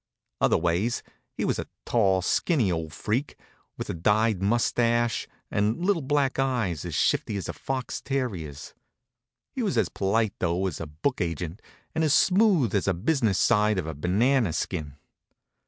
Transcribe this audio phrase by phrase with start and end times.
[0.39, 3.35] Other ways, he was a tall, skinny old freak,
[3.77, 8.73] with a dyed mustache and little black eyes as shifty as a fox terrier's.
[9.51, 11.61] He was as polite, though, as a book agent,
[11.93, 14.95] and as smooth as the business side of a banana skin.